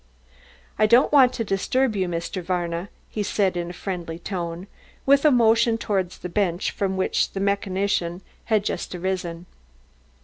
"I 0.79 0.87
don't 0.87 1.11
want 1.11 1.31
to 1.33 1.43
disturb 1.43 1.95
you, 1.95 2.07
Mr. 2.07 2.41
Varna," 2.41 2.89
he 3.07 3.21
said 3.21 3.55
in 3.55 3.69
a 3.69 3.73
friendly 3.73 4.17
tone, 4.17 4.65
with 5.05 5.25
a 5.25 5.29
motion 5.31 5.77
towards 5.77 6.17
the 6.17 6.27
bench 6.27 6.71
from 6.71 6.97
which 6.97 7.33
the 7.33 7.39
mechanician 7.39 8.23
had 8.45 8.63
just 8.65 8.95
arisen. 8.95 9.45